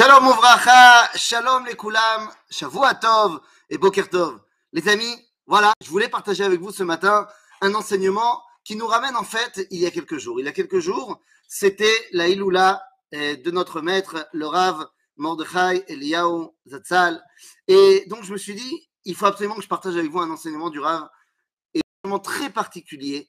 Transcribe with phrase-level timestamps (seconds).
[0.00, 2.30] Shalom Ouvracha, Shalom les Koulam,
[3.68, 4.40] et Boker Tov.
[4.72, 7.28] Les amis, voilà, je voulais partager avec vous ce matin
[7.60, 10.40] un enseignement qui nous ramène en fait il y a quelques jours.
[10.40, 12.82] Il y a quelques jours, c'était la Iloula
[13.12, 17.22] eh, de notre maître, le Rav Mordechai Eliyahu Zatzal.
[17.68, 20.30] Et donc je me suis dit, il faut absolument que je partage avec vous un
[20.30, 21.10] enseignement du Rav,
[21.74, 23.28] et vraiment très particulier,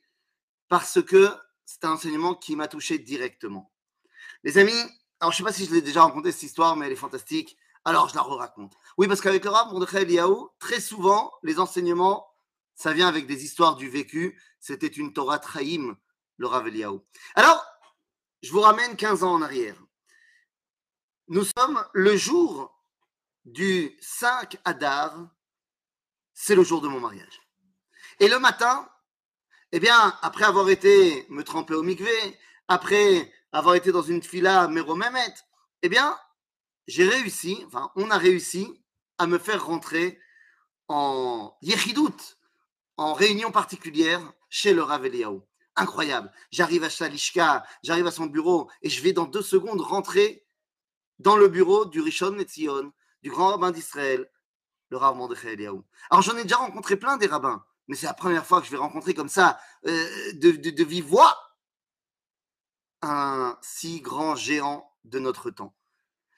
[0.70, 1.36] parce que
[1.66, 3.74] c'est un enseignement qui m'a touché directement.
[4.46, 4.72] Les amis,
[5.22, 6.96] alors je ne sais pas si je l'ai déjà raconté cette histoire, mais elle est
[6.96, 7.56] fantastique.
[7.86, 8.74] Alors je la re-raconte.
[8.98, 12.28] Oui, parce qu'avec le Rav Mordechai Eliyahu, très souvent, les enseignements,
[12.74, 14.42] ça vient avec des histoires du vécu.
[14.60, 15.96] C'était une Torah Traïm,
[16.38, 17.00] le Rav Eliyahu.
[17.36, 17.64] Alors,
[18.42, 19.76] je vous ramène 15 ans en arrière.
[21.28, 22.76] Nous sommes le jour
[23.46, 25.30] du 5 Adar,
[26.34, 27.42] c'est le jour de mon mariage.
[28.20, 28.90] Et le matin,
[29.72, 34.68] eh bien, après avoir été me tremper au mikvé, après avoir été dans une fila
[34.68, 35.34] Méromémet,
[35.82, 36.18] eh bien,
[36.88, 38.84] j'ai réussi, enfin, on a réussi
[39.18, 40.20] à me faire rentrer
[40.88, 42.38] en Yechidout,
[42.98, 45.40] en réunion particulière chez le Rav Eliyahu.
[45.76, 46.32] Incroyable.
[46.52, 50.46] J'arrive à Shalishka, j'arrive à son bureau et je vais dans deux secondes rentrer
[51.20, 52.92] dans le bureau du Rishon Netzion,
[53.24, 54.30] du grand rabbin d'Israël,
[54.90, 55.82] le Rav Mordechai Eliyahu.
[56.10, 58.72] Alors j'en ai déjà rencontré plein des rabbins, mais c'est la première fois que je
[58.72, 61.38] vais rencontrer comme ça, euh, de, de, de vive voix,
[63.02, 65.76] un si grand géant de notre temps.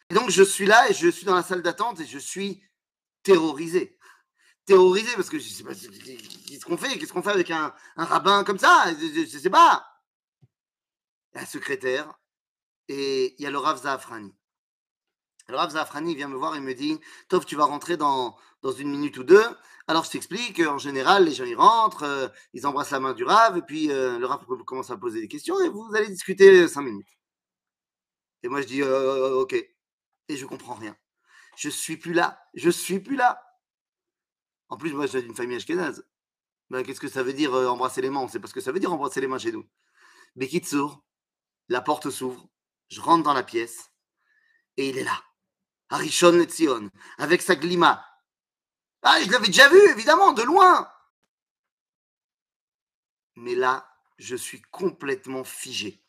[0.10, 2.64] Et donc je suis là et je suis dans la salle d'attente et je suis
[3.24, 3.98] terrorisé.
[4.66, 8.06] Terrorisé parce que je sais pas qu'est-ce qu'on fait, qu'est-ce qu'on fait avec un, un,
[8.06, 9.86] rabbin comme ça, je, ne sais pas.
[11.34, 12.14] Il y a un secrétaire
[12.88, 14.34] et il y a le Rav Zafrani.
[15.48, 17.00] Le Rav Zafrani vient me voir et me dit
[17.30, 18.38] Tov, tu vas rentrer dans,
[18.78, 19.44] une minute ou deux.
[19.88, 23.26] Alors je t'explique en général, les gens ils rentrent, euh, ils embrassent la main du
[23.26, 26.68] Rav, et puis euh, le Rav commence à poser des questions, et vous allez discuter
[26.70, 27.08] cinq minutes.
[28.44, 29.54] Et moi je dis euh, ok.
[30.30, 30.96] Et je comprends rien.
[31.58, 32.42] Je suis plus là.
[32.54, 33.42] Je suis plus là.
[34.70, 36.04] En plus, moi, je viens d'une famille ashkénaze.
[36.70, 38.22] Ben, Qu'est-ce que ça veut dire embrasser les mains?
[38.22, 39.68] On sait ce que ça veut dire embrasser les mains chez nous.
[40.36, 41.04] Bekitsour,
[41.70, 42.50] la porte s'ouvre,
[42.88, 43.92] je rentre dans la pièce,
[44.78, 45.24] et il est là.
[45.90, 48.06] Arishon Etzion, avec sa glima.
[49.02, 50.90] Ah, je l'avais déjà vu, évidemment, de loin.
[53.36, 56.04] Mais là, je suis complètement figé.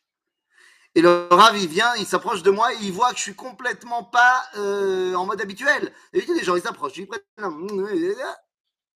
[0.97, 3.35] Et le Rav, il vient, il s'approche de moi et il voit que je suis
[3.35, 5.93] complètement pas euh, en mode habituel.
[6.13, 6.97] D'habitude, les gens, ils s'approchent.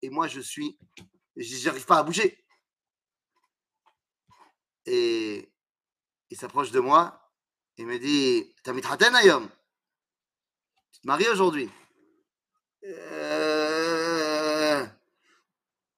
[0.01, 0.79] Et moi, je suis.
[1.35, 2.45] J'arrive pas à bouger.
[4.85, 5.51] Et
[6.29, 7.33] il s'approche de moi
[7.77, 9.49] et me dit T'as mis Ayom?
[11.03, 11.69] Maries aujourd'hui
[12.83, 14.85] euh...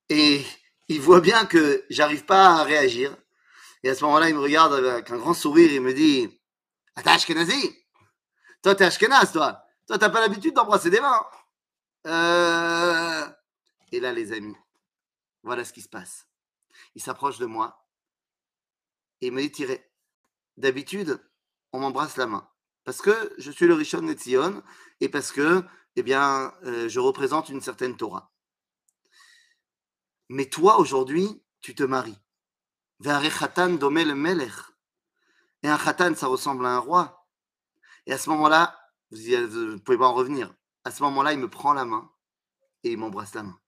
[0.09, 0.45] Et
[0.87, 3.15] il voit bien que j'arrive pas à réagir.
[3.83, 6.41] Et à ce moment-là, il me regarde avec un grand sourire et me dit
[6.95, 7.75] Ah, t'es Ashkenazi
[8.61, 11.25] Toi, t'es Ashkenaz, toi Toi, t'as pas l'habitude d'embrasser des mains
[12.07, 13.27] euh...
[13.91, 14.55] Et là, les amis,
[15.43, 16.27] voilà ce qui se passe.
[16.95, 17.85] Il s'approche de moi
[19.21, 19.91] et il me dit Tirez,
[20.57, 21.23] d'habitude,
[21.71, 22.50] on m'embrasse la main.
[22.83, 24.63] Parce que je suis le Rishon Netzion
[24.99, 25.63] et parce que,
[25.95, 28.31] eh bien, euh, je représente une certaine Torah.
[30.29, 32.17] Mais toi, aujourd'hui, tu te maries.
[33.03, 33.09] Et
[35.67, 37.27] un khatan, ça ressemble à un roi.
[38.05, 38.79] Et à ce moment-là,
[39.11, 40.53] vous ne pouvez pas en revenir.
[40.83, 42.11] À ce moment-là, il me prend la main
[42.83, 43.59] et il m'embrasse la main.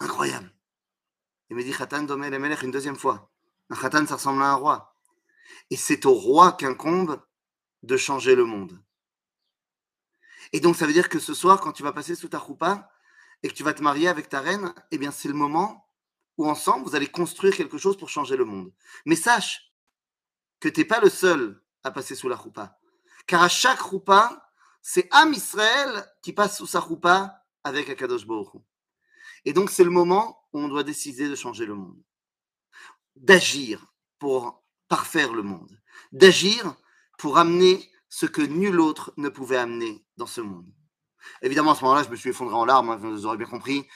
[0.00, 0.54] Incroyable.
[1.50, 3.30] Il me dit khatan domel melech une deuxième fois.
[3.70, 4.87] Un khatan, ça ressemble à un roi.
[5.70, 7.22] Et c'est au roi qu'incombe
[7.82, 8.82] de changer le monde.
[10.52, 12.90] Et donc, ça veut dire que ce soir, quand tu vas passer sous ta roupa
[13.42, 15.88] et que tu vas te marier avec ta reine, eh bien, c'est le moment
[16.36, 18.72] où ensemble, vous allez construire quelque chose pour changer le monde.
[19.04, 19.72] Mais sache
[20.60, 22.78] que tu n'es pas le seul à passer sous la roupa.
[23.26, 24.50] Car à chaque roupa,
[24.80, 28.62] c'est Am Israël qui passe sous sa roupa avec Akadosh Baruch
[29.44, 32.00] Et donc, c'est le moment où on doit décider de changer le monde.
[33.16, 35.80] D'agir pour parfaire le monde.
[36.12, 36.74] D'agir
[37.18, 40.72] pour amener ce que nul autre ne pouvait amener dans ce monde.
[41.42, 43.86] Évidemment, à ce moment-là, je me suis effondré en larmes, hein, vous aurez bien compris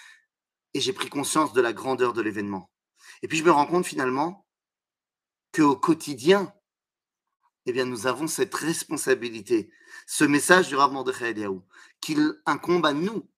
[0.75, 2.71] et j'ai pris conscience de la grandeur de l'événement.
[3.23, 4.47] Et puis je me rends compte finalement
[5.55, 6.53] qu'au quotidien,
[7.67, 9.71] eh bien, nous avons cette responsabilité,
[10.07, 11.61] ce message du Rav Mordechai Eliyahu,
[12.01, 13.31] qu'il incombe à nous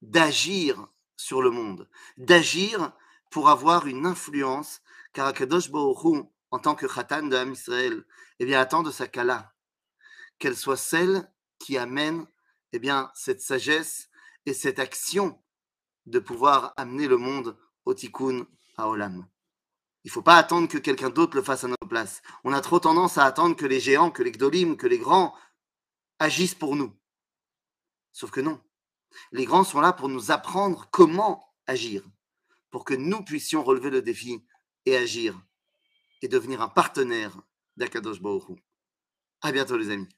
[0.00, 0.86] d'agir
[1.16, 2.92] sur le monde, d'agir
[3.30, 4.80] pour avoir une influence,
[5.12, 8.04] car Akadosh Baruch en tant que Khatan de Ham Israël,
[8.38, 9.52] eh bien, attend de sa Kala
[10.38, 12.26] qu'elle soit celle qui amène
[12.72, 14.08] eh bien, cette sagesse
[14.46, 15.42] et cette action
[16.06, 18.46] de pouvoir amener le monde au tikkun
[18.76, 19.26] à Olam.
[20.04, 22.22] Il ne faut pas attendre que quelqu'un d'autre le fasse à notre place.
[22.44, 25.34] On a trop tendance à attendre que les géants, que les gdolim, que les grands
[26.18, 26.92] agissent pour nous.
[28.10, 28.60] Sauf que non.
[29.30, 32.02] Les grands sont là pour nous apprendre comment agir,
[32.70, 34.44] pour que nous puissions relever le défi
[34.86, 35.40] et agir
[36.22, 37.36] et devenir un partenaire
[37.76, 38.54] d'Akadosh Baruch Hu.
[39.42, 40.08] À bientôt les amis.